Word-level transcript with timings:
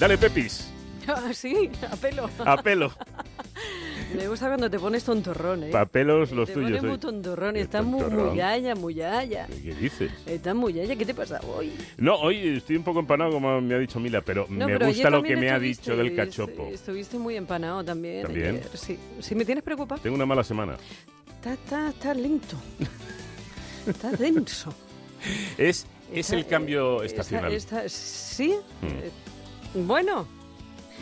Dale, 0.00 0.18
Pepis. 0.18 0.66
Ah, 1.08 1.32
sí, 1.32 1.70
a 1.90 1.96
pelo. 1.96 2.30
A 2.44 2.62
pelo. 2.62 2.92
Me 4.16 4.28
gusta 4.28 4.46
cuando 4.46 4.70
te 4.70 4.78
pones 4.78 5.02
tontorrón, 5.02 5.64
¿eh? 5.64 5.70
Papelos 5.70 6.30
los 6.30 6.46
te 6.46 6.54
tuyos. 6.54 6.68
pones 6.68 6.82
muy 6.82 6.90
hoy. 6.92 6.98
tontorrón, 6.98 7.56
estás 7.56 7.84
muy 7.84 8.04
muyaya. 8.04 9.46
¿Qué 9.46 9.74
dices? 9.74 10.12
Estás 10.26 10.54
muyaya, 10.54 10.94
¿qué 10.94 11.06
te 11.06 11.14
pasa 11.14 11.40
hoy? 11.48 11.72
No, 11.96 12.14
hoy 12.16 12.56
estoy 12.58 12.76
un 12.76 12.84
poco 12.84 13.00
empanado, 13.00 13.32
como 13.32 13.60
me 13.60 13.74
ha 13.74 13.78
dicho 13.78 13.98
Mila, 13.98 14.20
pero 14.20 14.46
No, 14.48 14.66
me 14.66 14.74
pero 14.74 14.86
gusta 14.88 15.10
lo 15.10 15.22
que 15.22 15.36
me 15.36 15.50
ha 15.50 15.58
dicho 15.58 15.96
del 15.96 16.14
cachopo. 16.14 16.68
Estuviste 16.70 17.18
muy 17.18 17.36
empanado 17.36 17.82
también. 17.82 18.22
¿También? 18.22 18.56
ayer, 18.56 18.68
Sí, 18.74 18.98
sí, 19.20 19.34
me 19.34 19.44
tienes 19.44 19.64
preocupado. 19.64 20.00
Tengo 20.02 20.14
una 20.16 20.26
mala 20.26 20.44
semana. 20.44 20.76
Está, 21.36 21.54
está, 21.54 21.88
está 21.88 22.14
lento. 22.14 22.56
Está 23.86 24.12
denso. 24.12 24.72
Es, 25.56 25.86
es 26.12 26.30
el 26.30 26.46
cambio 26.46 27.02
eh, 27.02 27.06
estacional. 27.06 27.58
sí. 27.88 28.54
Mm. 28.82 29.39
Bueno, 29.74 30.26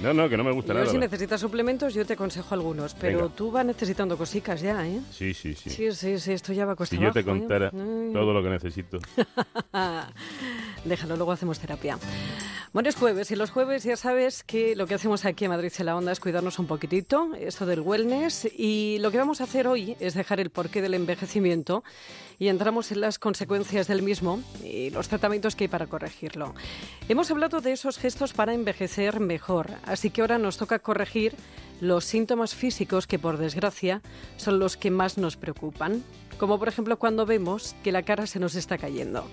No, 0.02 0.12
no, 0.14 0.28
que 0.28 0.36
no 0.36 0.44
me 0.44 0.52
gusta 0.52 0.72
yo 0.74 0.78
nada. 0.80 0.90
si 0.90 0.98
necesitas 0.98 1.40
suplementos 1.40 1.92
yo 1.94 2.04
te 2.06 2.12
aconsejo 2.12 2.54
algunos, 2.54 2.94
pero 2.94 3.18
Venga. 3.22 3.34
tú 3.34 3.50
vas 3.50 3.64
necesitando 3.66 4.16
cositas 4.16 4.60
ya, 4.60 4.86
¿eh? 4.86 5.00
Sí, 5.10 5.34
sí, 5.34 5.54
sí. 5.54 5.70
Sí, 5.70 5.90
sí, 5.92 6.18
sí, 6.20 6.32
esto 6.32 6.52
ya 6.52 6.64
va 6.66 6.72
a 6.72 6.76
cuesta 6.76 6.94
si 6.96 7.02
yo 7.02 7.10
te 7.10 7.20
¿eh? 7.20 7.24
contara 7.24 7.70
todo 7.70 8.32
lo 8.32 8.42
que 8.42 8.50
necesito. 8.50 8.98
Déjalo, 10.84 11.16
luego 11.16 11.32
hacemos 11.32 11.58
terapia. 11.58 11.98
Bueno, 12.74 12.90
es 12.90 12.96
jueves 12.96 13.30
y 13.30 13.36
los 13.36 13.50
jueves 13.50 13.84
ya 13.84 13.96
sabes 13.96 14.44
que 14.44 14.76
lo 14.76 14.86
que 14.86 14.94
hacemos 14.94 15.24
aquí 15.24 15.46
en 15.46 15.50
Madrid 15.50 15.72
en 15.78 15.86
la 15.86 15.96
Onda 15.96 16.12
es 16.12 16.20
cuidarnos 16.20 16.58
un 16.58 16.66
poquitito, 16.66 17.30
esto 17.40 17.64
del 17.64 17.80
wellness, 17.80 18.46
y 18.54 18.98
lo 19.00 19.10
que 19.10 19.16
vamos 19.16 19.40
a 19.40 19.44
hacer 19.44 19.66
hoy 19.66 19.96
es 20.00 20.12
dejar 20.12 20.38
el 20.38 20.50
porqué 20.50 20.82
del 20.82 20.92
envejecimiento 20.92 21.82
y 22.38 22.48
entramos 22.48 22.92
en 22.92 23.00
las 23.00 23.18
consecuencias 23.18 23.88
del 23.88 24.02
mismo 24.02 24.42
y 24.62 24.90
los 24.90 25.08
tratamientos 25.08 25.56
que 25.56 25.64
hay 25.64 25.68
para 25.68 25.86
corregirlo. 25.86 26.54
Hemos 27.08 27.30
hablado 27.30 27.62
de 27.62 27.72
esos 27.72 27.96
gestos 27.96 28.34
para 28.34 28.52
envejecer 28.52 29.18
mejor, 29.18 29.70
así 29.86 30.10
que 30.10 30.20
ahora 30.20 30.36
nos 30.36 30.58
toca 30.58 30.78
corregir 30.78 31.34
los 31.80 32.04
síntomas 32.04 32.54
físicos 32.54 33.06
que 33.06 33.18
por 33.18 33.38
desgracia 33.38 34.02
son 34.36 34.58
los 34.58 34.76
que 34.76 34.90
más 34.90 35.16
nos 35.16 35.38
preocupan, 35.38 36.04
como 36.38 36.58
por 36.58 36.68
ejemplo 36.68 36.98
cuando 36.98 37.24
vemos 37.24 37.74
que 37.82 37.92
la 37.92 38.02
cara 38.02 38.26
se 38.26 38.38
nos 38.38 38.56
está 38.56 38.76
cayendo. 38.76 39.26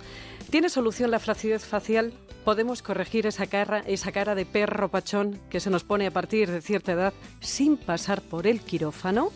¿Tiene 0.52 0.70
solución 0.70 1.12
la 1.12 1.20
flacidez 1.20 1.66
facial? 1.66 2.14
¿Podemos 2.46 2.84
corregir 2.84 3.26
esa 3.26 3.48
cara, 3.48 3.80
esa 3.88 4.12
cara 4.12 4.36
de 4.36 4.46
perro 4.46 4.90
pachón 4.90 5.42
que 5.50 5.60
se 5.60 5.72
nos 5.72 5.84
pone 5.84 6.06
a 6.06 6.12
partir 6.12 6.52
de 6.52 6.62
cierta 6.62 6.92
edad 6.92 7.12
sin 7.40 7.76
pasar 7.76 8.22
por 8.22 8.46
el 8.46 8.60
quirófano? 8.60 9.32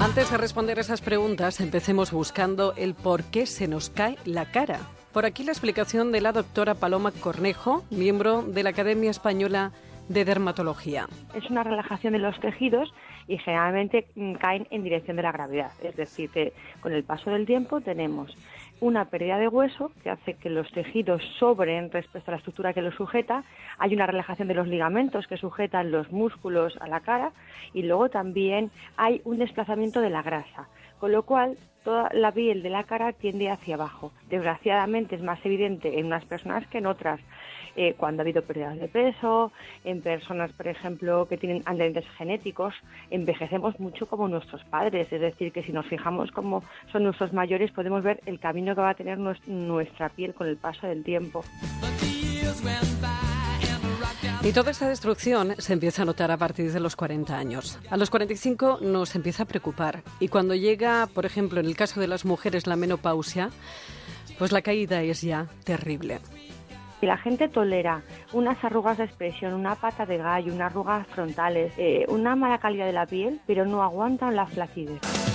Antes 0.00 0.30
de 0.32 0.36
responder 0.38 0.80
esas 0.80 1.00
preguntas, 1.00 1.60
empecemos 1.60 2.10
buscando 2.10 2.74
el 2.74 2.94
por 2.94 3.22
qué 3.22 3.46
se 3.46 3.68
nos 3.68 3.90
cae 3.90 4.18
la 4.24 4.50
cara. 4.50 4.97
Por 5.12 5.24
aquí 5.24 5.42
la 5.42 5.52
explicación 5.52 6.12
de 6.12 6.20
la 6.20 6.32
doctora 6.32 6.74
Paloma 6.74 7.12
Cornejo, 7.12 7.82
miembro 7.90 8.42
de 8.42 8.62
la 8.62 8.70
Academia 8.70 9.10
Española 9.10 9.72
de 10.08 10.24
Dermatología. 10.24 11.06
es 11.34 11.50
una 11.50 11.62
relajación 11.62 12.14
de 12.14 12.18
los 12.18 12.38
tejidos 12.40 12.92
y 13.26 13.38
generalmente 13.38 14.06
mm, 14.14 14.34
caen 14.34 14.66
en 14.70 14.82
dirección 14.82 15.16
de 15.16 15.22
la 15.22 15.32
gravedad. 15.32 15.70
Es 15.82 15.96
decir, 15.96 16.30
que 16.30 16.52
con 16.80 16.92
el 16.92 17.04
paso 17.04 17.30
del 17.30 17.46
tiempo 17.46 17.80
tenemos 17.80 18.34
una 18.80 19.06
pérdida 19.06 19.38
de 19.38 19.48
hueso 19.48 19.90
que 20.02 20.10
hace 20.10 20.34
que 20.34 20.50
los 20.50 20.70
tejidos 20.72 21.22
sobren 21.38 21.90
respecto 21.90 22.30
a 22.30 22.32
la 22.32 22.38
estructura 22.38 22.72
que 22.72 22.82
los 22.82 22.94
sujeta. 22.94 23.44
Hay 23.78 23.94
una 23.94 24.06
relajación 24.06 24.48
de 24.48 24.54
los 24.54 24.68
ligamentos 24.68 25.26
que 25.26 25.36
sujetan 25.36 25.90
los 25.90 26.10
músculos 26.12 26.76
a 26.80 26.88
la 26.88 27.00
cara 27.00 27.32
y 27.74 27.82
luego 27.82 28.08
también 28.08 28.70
hay 28.96 29.20
un 29.24 29.38
desplazamiento 29.38 30.00
de 30.00 30.10
la 30.10 30.22
grasa. 30.22 30.68
Con 31.00 31.12
lo 31.12 31.22
cual, 31.24 31.56
toda 31.88 32.10
la 32.12 32.32
piel 32.32 32.62
de 32.62 32.68
la 32.68 32.84
cara 32.84 33.14
tiende 33.14 33.48
hacia 33.48 33.76
abajo. 33.76 34.12
Desgraciadamente 34.28 35.14
es 35.16 35.22
más 35.22 35.38
evidente 35.46 35.98
en 35.98 36.04
unas 36.04 36.22
personas 36.26 36.66
que 36.66 36.76
en 36.78 36.86
otras 36.86 37.18
eh, 37.76 37.94
cuando 37.96 38.20
ha 38.20 38.24
habido 38.24 38.42
pérdidas 38.42 38.78
de 38.78 38.88
peso, 38.88 39.52
en 39.84 40.02
personas, 40.02 40.52
por 40.52 40.68
ejemplo, 40.68 41.26
que 41.28 41.38
tienen 41.38 41.62
antecedentes 41.64 42.04
genéticos, 42.18 42.74
envejecemos 43.10 43.80
mucho 43.80 44.06
como 44.06 44.28
nuestros 44.28 44.62
padres. 44.64 45.10
Es 45.10 45.20
decir, 45.22 45.50
que 45.50 45.62
si 45.62 45.72
nos 45.72 45.86
fijamos 45.86 46.30
cómo 46.32 46.62
son 46.92 47.04
nuestros 47.04 47.32
mayores, 47.32 47.70
podemos 47.70 48.02
ver 48.02 48.20
el 48.26 48.38
camino 48.38 48.74
que 48.74 48.82
va 48.82 48.90
a 48.90 48.94
tener 48.94 49.16
nues- 49.18 49.46
nuestra 49.46 50.10
piel 50.10 50.34
con 50.34 50.46
el 50.46 50.58
paso 50.58 50.86
del 50.88 51.02
tiempo. 51.04 51.42
Y 54.48 54.52
toda 54.54 54.70
esta 54.70 54.88
destrucción 54.88 55.56
se 55.58 55.74
empieza 55.74 56.00
a 56.00 56.04
notar 56.06 56.30
a 56.30 56.38
partir 56.38 56.72
de 56.72 56.80
los 56.80 56.96
40 56.96 57.36
años. 57.36 57.78
A 57.90 57.98
los 57.98 58.08
45 58.08 58.78
nos 58.80 59.14
empieza 59.14 59.42
a 59.42 59.46
preocupar. 59.46 60.02
Y 60.20 60.28
cuando 60.28 60.54
llega, 60.54 61.06
por 61.12 61.26
ejemplo, 61.26 61.60
en 61.60 61.66
el 61.66 61.76
caso 61.76 62.00
de 62.00 62.06
las 62.06 62.24
mujeres, 62.24 62.66
la 62.66 62.74
menopausia, 62.74 63.50
pues 64.38 64.50
la 64.50 64.62
caída 64.62 65.02
es 65.02 65.20
ya 65.20 65.48
terrible. 65.64 66.20
La 67.02 67.18
gente 67.18 67.48
tolera 67.48 68.00
unas 68.32 68.64
arrugas 68.64 68.96
de 68.96 69.04
expresión, 69.04 69.52
una 69.52 69.74
pata 69.74 70.06
de 70.06 70.16
gallo, 70.16 70.54
unas 70.54 70.72
arrugas 70.72 71.06
frontales, 71.08 71.74
eh, 71.76 72.06
una 72.08 72.34
mala 72.34 72.56
calidad 72.56 72.86
de 72.86 72.94
la 72.94 73.04
piel, 73.04 73.42
pero 73.46 73.66
no 73.66 73.82
aguantan 73.82 74.34
la 74.34 74.46
flacidez. 74.46 75.27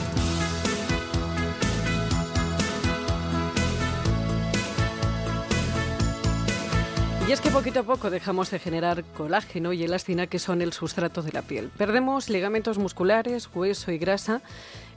Y 7.25 7.31
es 7.31 7.39
que 7.39 7.49
poquito 7.49 7.79
a 7.79 7.83
poco 7.83 8.09
dejamos 8.09 8.51
de 8.51 8.59
generar 8.59 9.05
colágeno 9.15 9.71
y 9.71 9.81
elastina, 9.81 10.27
que 10.27 10.39
son 10.39 10.61
el 10.61 10.73
sustrato 10.73 11.21
de 11.21 11.31
la 11.31 11.41
piel. 11.41 11.69
Perdemos 11.77 12.29
ligamentos 12.29 12.77
musculares, 12.77 13.49
hueso 13.55 13.93
y 13.93 13.97
grasa, 13.97 14.41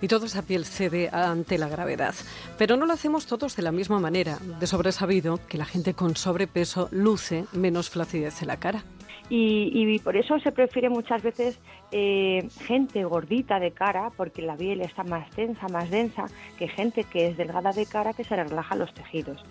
y 0.02 0.08
toda 0.08 0.26
esa 0.26 0.42
piel 0.42 0.64
cede 0.64 1.08
ante 1.12 1.56
la 1.56 1.68
gravedad. 1.68 2.16
Pero 2.58 2.76
no 2.76 2.84
lo 2.84 2.94
hacemos 2.94 3.26
todos 3.26 3.54
de 3.54 3.62
la 3.62 3.70
misma 3.70 4.00
manera. 4.00 4.38
De 4.58 4.66
sobresabido 4.66 5.38
que 5.48 5.56
la 5.56 5.66
gente 5.66 5.94
con 5.94 6.16
sobrepeso 6.16 6.88
luce 6.90 7.44
menos 7.52 7.90
flacidez 7.90 8.42
en 8.42 8.48
la 8.48 8.56
cara. 8.56 8.82
Y, 9.28 9.98
por 10.00 10.16
eso 10.16 10.38
se 10.38 10.52
prefiere 10.52 10.88
muchas 10.88 11.22
veces 11.22 11.58
eh, 11.90 12.48
gente 12.60 13.04
gordita 13.04 13.58
de 13.58 13.72
cara, 13.72 14.10
porque 14.16 14.42
la 14.42 14.56
piel 14.56 14.80
está 14.80 15.02
más 15.02 15.28
tensa, 15.30 15.66
más 15.68 15.90
densa, 15.90 16.26
que 16.58 16.68
gente 16.68 17.04
que 17.04 17.28
es 17.28 17.36
delgada 17.36 17.72
de 17.72 17.86
cara, 17.86 18.12
que 18.12 18.24
se 18.24 18.36
relaja 18.36 18.76
los 18.76 18.92
tejidos. 18.94 19.44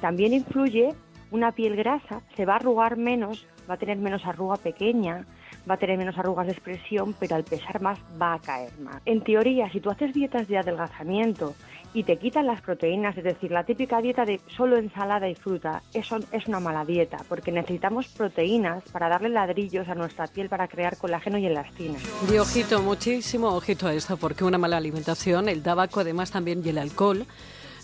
También 0.00 0.32
influye 0.32 0.94
una 1.30 1.52
piel 1.52 1.76
grasa, 1.76 2.22
se 2.36 2.44
va 2.44 2.54
a 2.54 2.56
arrugar 2.56 2.96
menos, 2.96 3.46
va 3.68 3.74
a 3.74 3.78
tener 3.78 3.98
menos 3.98 4.24
arruga 4.24 4.56
pequeña, 4.56 5.24
va 5.68 5.74
a 5.74 5.78
tener 5.78 5.98
menos 5.98 6.16
arrugas 6.16 6.46
de 6.46 6.52
expresión, 6.52 7.14
pero 7.18 7.36
al 7.36 7.44
pesar 7.44 7.80
más 7.80 7.98
va 8.20 8.34
a 8.34 8.38
caer 8.38 8.78
más. 8.78 9.02
En 9.04 9.22
teoría, 9.22 9.70
si 9.70 9.80
tú 9.80 9.90
haces 9.90 10.14
dietas 10.14 10.48
de 10.48 10.58
adelgazamiento 10.58 11.54
y 11.92 12.04
te 12.04 12.18
quitan 12.18 12.46
las 12.46 12.60
proteínas, 12.60 13.16
es 13.16 13.24
decir, 13.24 13.50
la 13.50 13.64
típica 13.64 14.00
dieta 14.00 14.24
de 14.24 14.40
solo 14.48 14.76
ensalada 14.76 15.28
y 15.28 15.34
fruta, 15.34 15.82
eso 15.92 16.18
es 16.30 16.46
una 16.46 16.60
mala 16.60 16.84
dieta, 16.84 17.18
porque 17.28 17.50
necesitamos 17.50 18.08
proteínas 18.08 18.84
para 18.92 19.08
darle 19.08 19.30
ladrillos 19.30 19.88
a 19.88 19.94
nuestra 19.94 20.26
piel 20.26 20.48
para 20.48 20.68
crear 20.68 20.96
colágeno 20.96 21.38
y 21.38 21.46
elastina. 21.46 21.98
Y 22.30 22.38
ojito, 22.38 22.82
muchísimo 22.82 23.48
ojito 23.48 23.88
a 23.88 23.94
esto, 23.94 24.16
porque 24.16 24.44
una 24.44 24.58
mala 24.58 24.76
alimentación, 24.76 25.48
el 25.48 25.62
tabaco 25.62 26.00
además 26.00 26.30
también 26.30 26.62
y 26.64 26.68
el 26.68 26.78
alcohol 26.78 27.26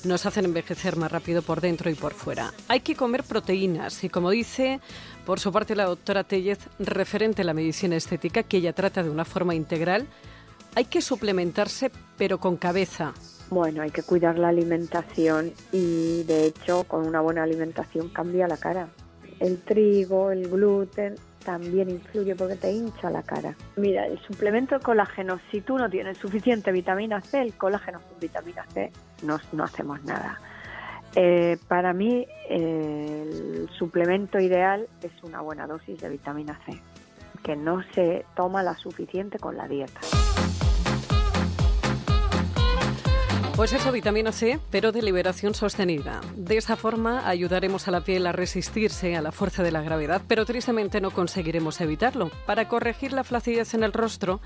nos 0.04 0.26
hacen 0.26 0.44
envejecer 0.44 0.96
más 0.96 1.12
rápido 1.12 1.42
por 1.42 1.60
dentro 1.60 1.90
y 1.90 1.94
por 1.94 2.14
fuera. 2.14 2.52
Hay 2.68 2.80
que 2.80 2.96
comer 2.96 3.24
proteínas 3.24 4.02
y 4.04 4.08
como 4.08 4.30
dice 4.30 4.80
por 5.24 5.40
su 5.40 5.52
parte 5.52 5.76
la 5.76 5.84
doctora 5.84 6.24
Tellez, 6.24 6.58
referente 6.78 7.42
a 7.42 7.44
la 7.44 7.54
medicina 7.54 7.96
estética, 7.96 8.42
que 8.42 8.58
ella 8.58 8.72
trata 8.72 9.02
de 9.02 9.10
una 9.10 9.24
forma 9.24 9.54
integral, 9.54 10.06
hay 10.74 10.86
que 10.86 11.00
suplementarse 11.00 11.90
pero 12.16 12.38
con 12.38 12.56
cabeza. 12.56 13.14
Bueno, 13.50 13.82
hay 13.82 13.90
que 13.90 14.02
cuidar 14.02 14.38
la 14.38 14.48
alimentación 14.48 15.52
y 15.72 16.22
de 16.24 16.46
hecho 16.46 16.84
con 16.84 17.06
una 17.06 17.20
buena 17.20 17.42
alimentación 17.42 18.08
cambia 18.08 18.48
la 18.48 18.56
cara. 18.56 18.88
El 19.40 19.60
trigo, 19.62 20.30
el 20.30 20.48
gluten 20.48 21.16
también 21.44 21.90
influye 21.90 22.34
porque 22.34 22.56
te 22.56 22.72
hincha 22.72 23.10
la 23.10 23.22
cara. 23.22 23.54
Mira, 23.76 24.06
el 24.06 24.18
suplemento 24.20 24.78
colágeno, 24.80 25.40
si 25.50 25.60
tú 25.60 25.76
no 25.76 25.88
tienes 25.90 26.18
suficiente 26.18 26.72
vitamina 26.72 27.20
C, 27.20 27.40
el 27.40 27.54
colágeno 27.54 28.00
con 28.00 28.18
vitamina 28.18 28.64
C, 28.72 28.90
no, 29.22 29.38
no 29.52 29.64
hacemos 29.64 30.02
nada. 30.04 30.40
Eh, 31.14 31.58
para 31.68 31.92
mí, 31.92 32.26
el 32.48 33.68
suplemento 33.78 34.38
ideal 34.40 34.88
es 35.02 35.12
una 35.22 35.40
buena 35.42 35.66
dosis 35.66 36.00
de 36.00 36.08
vitamina 36.08 36.58
C, 36.64 36.80
que 37.42 37.54
no 37.54 37.82
se 37.94 38.24
toma 38.34 38.62
la 38.62 38.76
suficiente 38.76 39.38
con 39.38 39.56
la 39.56 39.68
dieta. 39.68 40.00
Pues 43.54 43.74
eso, 43.74 43.92
vitamina 43.92 44.32
C, 44.32 44.58
pero 44.70 44.92
de 44.92 45.02
liberación 45.02 45.52
sostenida. 45.54 46.22
De 46.34 46.56
esa 46.56 46.74
forma 46.74 47.28
ayudaremos 47.28 47.86
a 47.86 47.90
la 47.90 48.00
piel 48.00 48.26
a 48.26 48.32
resistirse 48.32 49.14
a 49.14 49.20
la 49.20 49.30
fuerza 49.30 49.62
de 49.62 49.70
la 49.70 49.82
gravedad, 49.82 50.22
pero 50.26 50.46
tristemente 50.46 51.02
no 51.02 51.10
conseguiremos 51.10 51.80
evitarlo. 51.82 52.30
Para 52.46 52.66
corregir 52.66 53.12
la 53.12 53.24
flacidez 53.24 53.74
en 53.74 53.84
el 53.84 53.92
rostro, 53.92 54.40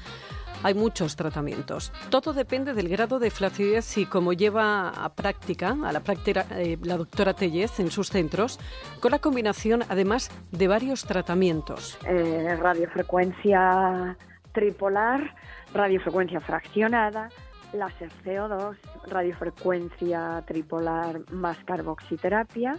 hay 0.64 0.74
muchos 0.74 1.14
tratamientos. 1.14 1.92
Todo 2.10 2.32
depende 2.32 2.74
del 2.74 2.88
grado 2.88 3.20
de 3.20 3.30
flacidez 3.30 3.96
y 3.96 4.06
como 4.06 4.32
lleva 4.32 4.88
a 4.88 5.14
práctica, 5.14 5.76
a 5.84 5.92
la 5.92 6.00
práctica 6.00 6.44
eh, 6.50 6.76
doctora 6.76 7.34
Tellez 7.34 7.78
en 7.78 7.92
sus 7.92 8.10
centros, 8.10 8.58
con 9.00 9.12
la 9.12 9.20
combinación 9.20 9.84
además 9.88 10.30
de 10.50 10.66
varios 10.66 11.04
tratamientos. 11.04 11.96
Eh, 12.06 12.56
radiofrecuencia 12.60 14.16
tripolar, 14.52 15.34
radiofrecuencia 15.74 16.40
fraccionada, 16.40 17.28
láser 17.76 18.10
CO2, 18.24 18.76
radiofrecuencia 19.06 20.42
tripolar 20.46 21.20
más 21.30 21.58
carboxiterapia, 21.64 22.76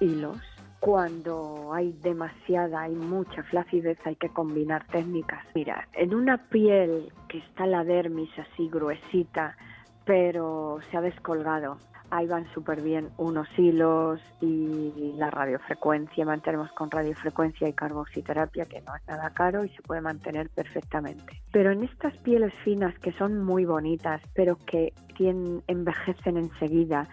hilos. 0.00 0.38
Cuando 0.80 1.74
hay 1.74 1.92
demasiada, 2.02 2.82
hay 2.82 2.94
mucha 2.94 3.42
flacidez, 3.42 3.98
hay 4.04 4.14
que 4.14 4.28
combinar 4.28 4.86
técnicas. 4.86 5.44
Mira, 5.54 5.88
en 5.92 6.14
una 6.14 6.48
piel 6.48 7.12
que 7.28 7.38
está 7.38 7.66
la 7.66 7.82
dermis 7.82 8.30
así 8.38 8.68
gruesita, 8.68 9.56
pero 10.04 10.78
se 10.88 10.96
ha 10.96 11.00
descolgado, 11.00 11.78
ahí 12.10 12.26
van 12.26 12.46
súper 12.52 12.80
bien 12.80 13.10
unos 13.16 13.48
hilos 13.56 14.20
y 14.40 15.14
la 15.16 15.30
radiofrecuencia. 15.30 16.24
Mantenemos 16.24 16.70
con 16.72 16.90
radiofrecuencia 16.90 17.68
y 17.68 17.72
carboxiterapia, 17.72 18.64
que 18.66 18.80
no 18.80 18.94
es 18.94 19.02
nada 19.06 19.30
caro 19.30 19.64
y 19.64 19.68
se 19.70 19.82
puede 19.82 20.00
mantener 20.00 20.48
perfectamente. 20.50 21.42
Pero 21.52 21.72
en 21.72 21.84
estas 21.84 22.16
pieles 22.18 22.52
finas 22.64 22.98
que 23.00 23.12
son 23.12 23.44
muy 23.44 23.64
bonitas, 23.64 24.22
pero 24.34 24.56
que 24.56 24.92
tienen, 25.16 25.62
envejecen 25.66 26.36
enseguida, 26.36 27.08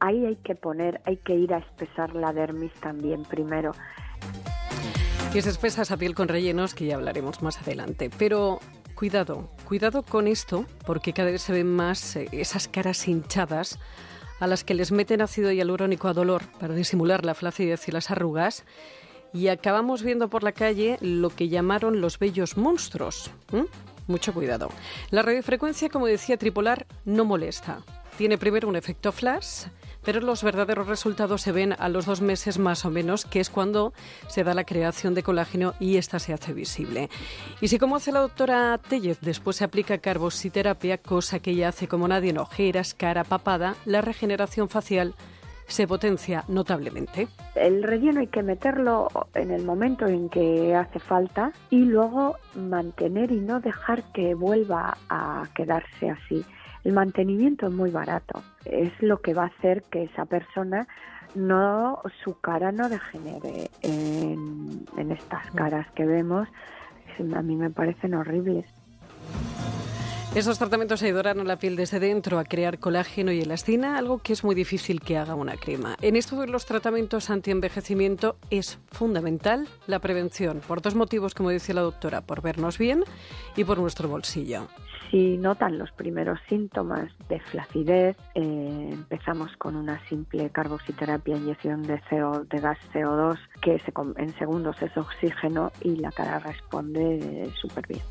ahí 0.00 0.26
hay 0.26 0.36
que 0.36 0.54
poner, 0.54 1.00
hay 1.04 1.18
que 1.18 1.34
ir 1.34 1.54
a 1.54 1.58
espesar 1.58 2.14
la 2.14 2.32
dermis 2.32 2.72
también 2.74 3.22
primero. 3.24 3.72
Y 5.32 5.40
se 5.42 5.50
espesa 5.50 5.82
esa 5.82 5.96
piel 5.96 6.14
con 6.14 6.26
rellenos 6.26 6.74
que 6.74 6.86
ya 6.86 6.96
hablaremos 6.96 7.40
más 7.40 7.62
adelante. 7.62 8.10
Pero 8.18 8.58
cuidado, 8.96 9.48
cuidado 9.64 10.02
con 10.02 10.26
esto, 10.26 10.64
porque 10.84 11.12
cada 11.12 11.30
vez 11.30 11.42
se 11.42 11.52
ven 11.52 11.72
más 11.72 12.16
eh, 12.16 12.28
esas 12.32 12.66
caras 12.66 13.06
hinchadas 13.06 13.78
a 14.40 14.46
las 14.46 14.64
que 14.64 14.74
les 14.74 14.90
meten 14.90 15.20
ácido 15.20 15.52
hialurónico 15.52 16.08
a 16.08 16.14
dolor 16.14 16.42
para 16.58 16.74
disimular 16.74 17.24
la 17.24 17.34
flacidez 17.34 17.86
y 17.86 17.92
las 17.92 18.10
arrugas. 18.10 18.64
Y 19.32 19.46
acabamos 19.46 20.02
viendo 20.02 20.28
por 20.28 20.42
la 20.42 20.52
calle 20.52 20.98
lo 21.00 21.30
que 21.30 21.48
llamaron 21.48 22.00
los 22.00 22.18
bellos 22.18 22.56
monstruos. 22.56 23.30
Mucho 24.08 24.34
cuidado. 24.34 24.70
La 25.10 25.22
radiofrecuencia, 25.22 25.88
como 25.88 26.06
decía 26.06 26.36
Tripolar, 26.36 26.86
no 27.04 27.24
molesta. 27.24 27.82
Tiene 28.18 28.38
primero 28.38 28.68
un 28.68 28.74
efecto 28.74 29.12
flash, 29.12 29.66
pero 30.04 30.20
los 30.20 30.42
verdaderos 30.42 30.86
resultados 30.86 31.42
se 31.42 31.52
ven 31.52 31.74
a 31.78 31.88
los 31.88 32.06
dos 32.06 32.20
meses 32.20 32.58
más 32.58 32.84
o 32.84 32.90
menos, 32.90 33.24
que 33.24 33.40
es 33.40 33.50
cuando 33.50 33.92
se 34.28 34.44
da 34.44 34.54
la 34.54 34.64
creación 34.64 35.14
de 35.14 35.22
colágeno 35.22 35.74
y 35.78 35.96
esta 35.96 36.18
se 36.18 36.32
hace 36.32 36.52
visible. 36.52 37.08
Y 37.60 37.68
si 37.68 37.78
como 37.78 37.96
hace 37.96 38.12
la 38.12 38.20
doctora 38.20 38.78
Tellez, 38.78 39.20
después 39.20 39.56
se 39.56 39.64
aplica 39.64 39.98
carboxiterapia, 39.98 40.98
cosa 40.98 41.40
que 41.40 41.52
ella 41.52 41.68
hace 41.68 41.88
como 41.88 42.08
nadie 42.08 42.30
en 42.30 42.38
ojeras, 42.38 42.94
cara, 42.94 43.24
papada, 43.24 43.76
la 43.84 44.00
regeneración 44.00 44.68
facial 44.68 45.14
se 45.70 45.86
potencia 45.86 46.44
notablemente. 46.48 47.28
El 47.54 47.82
relleno 47.82 48.20
hay 48.20 48.26
que 48.26 48.42
meterlo 48.42 49.08
en 49.34 49.50
el 49.50 49.64
momento 49.64 50.06
en 50.06 50.28
que 50.28 50.74
hace 50.74 50.98
falta 50.98 51.52
y 51.70 51.84
luego 51.84 52.36
mantener 52.54 53.30
y 53.30 53.40
no 53.40 53.60
dejar 53.60 54.02
que 54.12 54.34
vuelva 54.34 54.98
a 55.08 55.44
quedarse 55.54 56.10
así. 56.10 56.44
El 56.84 56.92
mantenimiento 56.92 57.66
es 57.66 57.72
muy 57.72 57.90
barato. 57.90 58.42
Es 58.64 58.92
lo 59.00 59.20
que 59.20 59.34
va 59.34 59.44
a 59.44 59.46
hacer 59.46 59.82
que 59.90 60.04
esa 60.04 60.24
persona 60.24 60.86
no 61.34 62.02
su 62.24 62.40
cara 62.40 62.72
no 62.72 62.88
degenere 62.88 63.70
en, 63.82 64.84
en 64.96 65.12
estas 65.12 65.50
caras 65.52 65.86
que 65.92 66.06
vemos. 66.06 66.48
A 67.34 67.42
mí 67.42 67.56
me 67.56 67.70
parecen 67.70 68.14
horribles. 68.14 68.64
Esos 70.32 70.60
tratamientos 70.60 71.02
ayudarán 71.02 71.40
a 71.40 71.44
la 71.44 71.58
piel 71.58 71.74
desde 71.74 71.98
dentro 71.98 72.38
a 72.38 72.44
crear 72.44 72.78
colágeno 72.78 73.32
y 73.32 73.40
elastina, 73.40 73.98
algo 73.98 74.18
que 74.18 74.32
es 74.32 74.44
muy 74.44 74.54
difícil 74.54 75.00
que 75.00 75.18
haga 75.18 75.34
una 75.34 75.56
crema. 75.56 75.96
En 76.02 76.14
esto 76.14 76.40
de 76.40 76.46
los 76.46 76.66
tratamientos 76.66 77.30
antienvejecimiento 77.30 78.36
es 78.48 78.78
fundamental 78.92 79.66
la 79.88 79.98
prevención, 79.98 80.60
por 80.68 80.82
dos 80.82 80.94
motivos, 80.94 81.34
como 81.34 81.50
dice 81.50 81.74
la 81.74 81.80
doctora, 81.80 82.20
por 82.20 82.42
vernos 82.42 82.78
bien 82.78 83.02
y 83.56 83.64
por 83.64 83.78
nuestro 83.78 84.08
bolsillo. 84.08 84.68
Si 85.10 85.36
notan 85.36 85.78
los 85.78 85.90
primeros 85.90 86.38
síntomas 86.48 87.10
de 87.28 87.40
flacidez, 87.40 88.16
eh, 88.36 88.88
empezamos 88.92 89.50
con 89.56 89.74
una 89.74 90.00
simple 90.06 90.48
carboxiterapia, 90.50 91.36
inyección 91.36 91.82
de, 91.82 92.00
gas 92.60 92.78
CO2, 92.94 93.36
que 93.60 93.80
se, 93.80 93.92
en 94.16 94.32
segundos 94.38 94.80
es 94.80 94.96
oxígeno 94.96 95.72
y 95.82 95.96
la 95.96 96.12
cara 96.12 96.38
responde 96.38 97.18
eh, 97.18 97.50
súper 97.60 97.88
bien. 97.88 98.02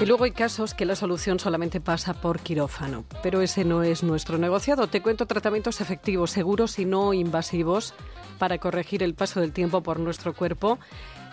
Y 0.00 0.06
luego 0.06 0.22
hay 0.22 0.30
casos 0.30 0.74
que 0.74 0.84
la 0.84 0.94
solución 0.94 1.40
solamente 1.40 1.80
pasa 1.80 2.14
por 2.14 2.38
quirófano, 2.38 3.04
pero 3.20 3.42
ese 3.42 3.64
no 3.64 3.82
es 3.82 4.04
nuestro 4.04 4.38
negociado. 4.38 4.86
Te 4.86 5.02
cuento 5.02 5.26
tratamientos 5.26 5.80
efectivos, 5.80 6.30
seguros 6.30 6.78
y 6.78 6.84
no 6.84 7.12
invasivos 7.12 7.94
para 8.38 8.58
corregir 8.58 9.02
el 9.02 9.14
paso 9.14 9.40
del 9.40 9.52
tiempo 9.52 9.82
por 9.82 9.98
nuestro 9.98 10.34
cuerpo 10.34 10.78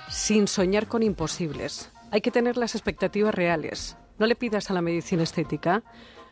sin 0.10 0.48
soñar 0.48 0.88
con 0.88 1.04
imposibles. 1.04 1.92
Hay 2.10 2.22
que 2.22 2.32
tener 2.32 2.58
las 2.58 2.74
expectativas 2.74 3.36
reales. 3.36 3.98
No 4.18 4.26
le 4.26 4.36
pidas 4.36 4.72
a 4.72 4.74
la 4.74 4.82
medicina 4.82 5.22
estética 5.22 5.84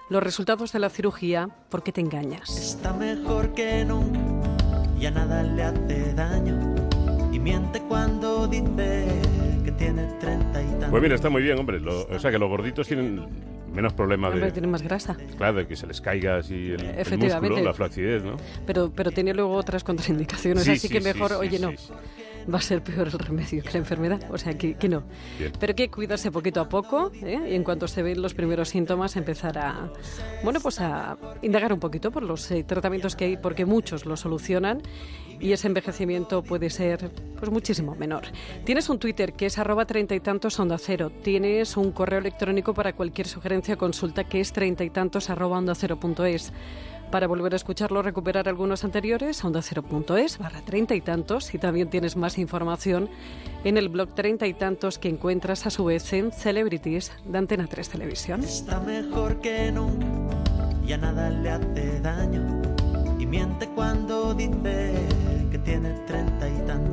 los 0.10 0.24
resultados 0.24 0.72
de 0.72 0.80
la 0.80 0.90
cirugía 0.90 1.50
porque 1.70 1.92
te 1.92 2.02
engañas. 2.02 2.50
Está 2.50 2.94
mejor 2.94 3.54
que 3.54 3.86
nunca, 3.86 5.10
nada 5.12 5.44
le 5.44 5.64
hace 5.64 6.14
daño. 6.16 6.76
Y 7.32 7.38
miente 7.38 7.80
cuando 7.82 8.48
dice 8.48 9.22
tiene 9.84 10.04
treinta 10.20 10.62
y 10.62 10.66
tantos. 10.66 10.90
Pues 10.90 11.04
mira, 11.04 11.16
está 11.16 11.30
muy 11.30 11.42
bien, 11.42 11.58
hombre. 11.60 11.80
Lo- 11.80 12.06
o 12.08 12.20
sea, 12.20 12.32
que 12.32 12.38
los 12.40 12.50
gorditos 12.50 12.88
tienen 12.88 13.26
menos 13.74 13.94
problemas 13.94 14.32
Hombre, 14.32 14.46
de... 14.48 14.52
tiene 14.52 14.68
más 14.68 14.82
grasa. 14.84 15.18
Claro, 15.38 15.58
de 15.58 15.68
que 15.68 15.76
se 15.76 15.88
les 15.88 16.00
caiga 16.00 16.38
así 16.38 16.72
el, 16.72 16.82
el 16.84 17.18
músculo, 17.18 17.60
la 17.62 17.74
flacidez, 17.74 18.24
¿no? 18.24 18.36
Pero, 18.68 18.92
pero 18.96 19.12
tiene 19.12 19.34
luego 19.34 19.54
otras 19.56 19.84
contraindicaciones, 19.84 20.64
Sí, 20.64 20.72
así 20.72 20.88
sí, 20.88 20.94
que 20.94 21.02
mejor, 21.02 21.30
sí, 21.32 21.36
oye, 21.40 21.58
sí, 21.58 21.64
no, 21.64 21.72
sí. 21.72 21.78
Va 22.52 22.58
a 22.58 22.62
ser 22.62 22.84
peor 22.84 23.08
el 23.08 23.20
remedio 23.20 23.64
que 23.64 23.72
la 23.72 23.80
enfermedad, 23.80 24.22
o 24.32 24.38
sea, 24.38 24.58
que, 24.58 24.76
que 24.76 24.90
no. 24.90 25.04
Bien. 25.38 25.52
Pero 25.60 25.72
hay 25.72 25.76
que 25.76 25.90
cuidarse 25.90 26.32
poquito 26.32 26.62
a 26.62 26.70
poco, 26.70 27.12
¿eh? 27.22 27.40
y 27.50 27.56
en 27.56 27.64
cuanto 27.64 27.88
se 27.88 28.02
ven 28.02 28.22
los 28.22 28.34
primeros 28.34 28.70
síntomas, 28.70 29.16
empezar 29.16 29.58
a, 29.58 29.92
bueno, 30.44 30.60
pues 30.60 30.80
a 30.80 31.18
indagar 31.42 31.74
un 31.74 31.80
poquito 31.80 32.12
por 32.12 32.24
los 32.24 32.50
eh, 32.52 32.64
tratamientos 32.64 33.16
que 33.16 33.26
hay, 33.26 33.38
porque 33.38 33.66
muchos 33.66 34.06
lo 34.06 34.18
solucionan, 34.18 34.82
y 35.40 35.52
ese 35.52 35.68
envejecimiento 35.68 36.42
puede 36.42 36.70
ser, 36.70 37.12
pues, 37.38 37.52
muchísimo 37.52 37.96
menor. 37.96 38.24
Tienes 38.64 38.90
un 38.90 38.98
Twitter 38.98 39.34
que 39.34 39.48
es 39.48 39.58
arroba 39.58 39.86
treinta 39.86 40.16
y 40.16 40.20
tantos 40.20 40.60
onda 40.60 40.78
cero, 40.78 41.12
tienes 41.24 41.76
un 41.76 41.92
correo 41.92 42.20
electrónico 42.20 42.74
para 42.74 42.94
cualquier 42.94 43.28
sugerencia 43.28 43.76
o 43.76 43.78
consulta 43.78 44.24
que 44.24 44.40
es 44.40 44.54
treinta 44.54 44.84
y 44.84 44.90
tantos 44.90 45.30
arroba 45.30 45.58
onda 45.58 45.76
cero 45.76 46.00
punto 46.00 46.24
es. 46.24 46.54
Para 47.14 47.28
volver 47.28 47.54
a 47.54 47.58
escucharlo, 47.58 48.02
recuperar 48.02 48.50
algunos 48.50 48.84
anteriores, 48.84 49.46
onda 49.46 49.62
cero.es 49.62 50.40
barra 50.40 50.62
treinta 50.62 50.96
y 50.96 51.02
tantos 51.02 51.54
y 51.54 51.60
también 51.60 51.88
tienes 51.88 52.18
más 52.18 52.40
información 52.40 53.08
en 53.64 53.78
el 53.78 53.90
blog 53.90 54.16
treinta 54.16 54.48
y 54.48 54.56
tantos 54.56 54.98
que 54.98 55.10
encuentras 55.10 55.68
a 55.68 55.70
su 55.70 55.86
vez 55.86 56.12
en 56.14 56.32
Celebrities 56.32 57.12
de 57.24 57.38
Antena 57.38 57.68
3 57.68 57.88
Televisión. 57.88 58.44
Está 58.44 58.80
mejor 58.80 59.40
que 59.42 59.72
nunca, 59.72 60.08
ya 60.88 60.98
nada 60.98 61.30
le 61.30 61.52
hace 61.52 62.00
daño. 62.02 62.64
Y 63.20 63.28
miente 63.28 63.68
cuando 63.76 64.34
dice 64.34 64.96
que 65.52 65.60
tiene 65.60 65.92
treinta 66.08 66.50
y 66.50 66.58
tantos. 66.66 66.84